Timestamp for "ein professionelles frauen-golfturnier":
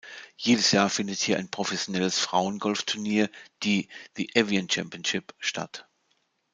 1.37-3.29